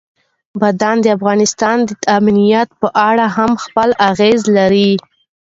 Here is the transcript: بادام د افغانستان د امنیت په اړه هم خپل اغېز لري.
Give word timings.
بادام 0.59 0.97
د 1.01 1.07
افغانستان 1.17 1.77
د 1.87 1.91
امنیت 2.17 2.69
په 2.81 2.87
اړه 3.09 3.25
هم 3.35 3.51
خپل 3.63 3.89
اغېز 4.09 4.41
لري. 4.57 4.91